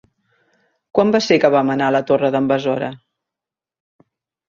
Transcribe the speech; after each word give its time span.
Quan 0.99 1.13
va 1.17 1.21
ser 1.27 1.37
que 1.45 1.53
vam 1.57 1.71
anar 1.75 1.91
a 1.91 1.95
la 1.99 2.03
Torre 2.09 2.35
d'en 2.39 2.51
Besora? 2.57 2.93